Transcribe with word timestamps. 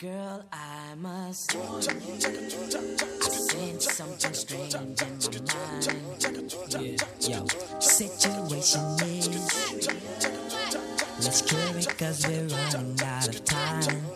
Girl, 0.00 0.42
I 0.50 0.94
must 0.96 1.54
warn 1.54 1.82
you. 1.82 2.14
I 2.14 3.28
sense 3.28 3.92
something 3.92 4.32
strange 4.32 4.74
in 4.74 4.96
my 4.96 5.04
mind. 5.52 7.04
Yeah. 7.20 7.44
Situation 7.80 8.80
is. 9.04 9.28
Let's 11.20 11.42
cure 11.42 11.76
it 11.76 11.98
'cause 11.98 12.26
we're 12.26 12.48
running 12.48 13.02
out 13.02 13.28
of 13.28 13.44
time. 13.44 14.06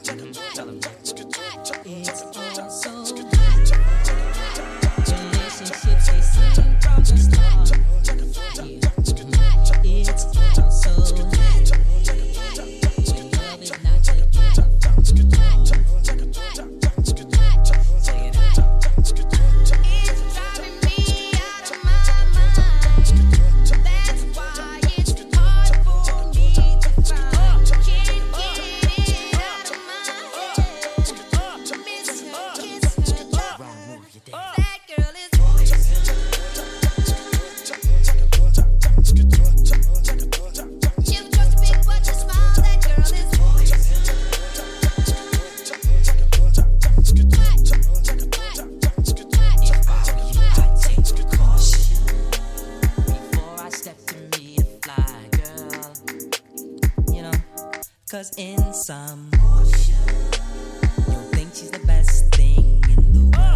Cause 58.14 58.30
in 58.36 58.72
some, 58.72 59.28
you 59.32 61.16
think 61.32 61.52
she's 61.52 61.72
the 61.72 61.84
best 61.84 62.32
thing 62.32 62.80
in 62.96 63.12
the 63.12 63.36
world. 63.36 63.53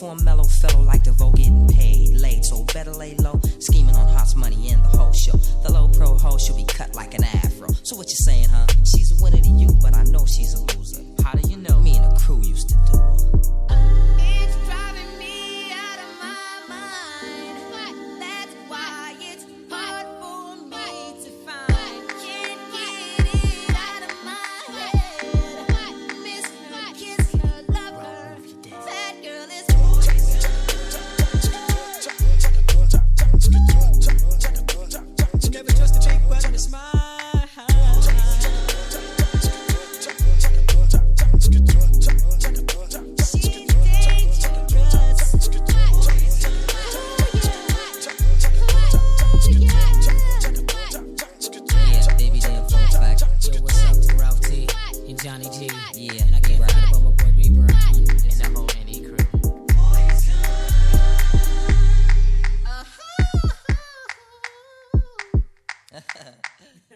for 0.00 0.12
a 0.12 0.22
mellow 0.22 0.44
fellow 0.44 0.80
like 0.80 1.02
DeVoe 1.02 1.30
getting 1.32 1.68
paid 1.68 2.14
late. 2.14 2.42
So 2.42 2.64
better 2.72 2.90
lay 2.90 3.14
low, 3.16 3.38
scheming 3.58 3.94
on 3.94 4.08
Hot's 4.08 4.34
money 4.34 4.70
and 4.70 4.82
the 4.82 4.88
whole 4.88 5.12
show. 5.12 5.36
The 5.62 5.70
low 5.70 5.88
pro 5.88 6.16
hoe 6.16 6.38
should 6.38 6.56
be 6.56 6.64
cut 6.64 6.94
like 6.94 7.12
an 7.12 7.22
afro. 7.22 7.68
So 7.82 7.96
what 7.96 8.08
you 8.08 8.16
saying, 8.16 8.48
huh? 8.48 8.66
She's 8.82 9.12
a 9.12 9.22
winner 9.22 9.42
to 9.42 9.50
you, 9.50 9.68
but 9.82 9.94
I 9.94 10.04
know 10.04 10.24
she's 10.24 10.54
a 10.54 10.62
loser. 10.72 11.04
How 11.22 11.32
do 11.32 11.46
you 11.46 11.58
know? 11.58 11.78
Me 11.80 11.96
and 11.96 12.16
the 12.16 12.18
crew 12.18 12.40
used 12.40 12.70
to 12.70 12.79